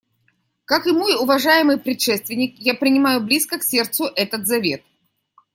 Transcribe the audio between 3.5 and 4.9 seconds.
к сердцу этот завет.